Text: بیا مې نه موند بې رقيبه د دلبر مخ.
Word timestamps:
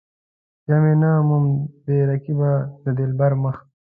بیا 0.65 0.77
مې 0.83 0.93
نه 1.01 1.11
موند 1.27 1.51
بې 1.85 1.97
رقيبه 2.09 2.51
د 2.83 2.85
دلبر 2.99 3.31
مخ. 3.43 3.57